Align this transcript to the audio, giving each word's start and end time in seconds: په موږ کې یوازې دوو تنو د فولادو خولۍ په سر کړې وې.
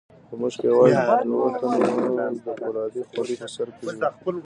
په 0.27 0.33
موږ 0.39 0.53
کې 0.59 0.65
یوازې 0.71 0.97
دوو 1.25 1.47
تنو 1.57 1.75
د 2.43 2.47
فولادو 2.59 3.01
خولۍ 3.09 3.35
په 3.41 3.47
سر 3.55 3.67
کړې 3.77 3.85
وې. 3.85 3.99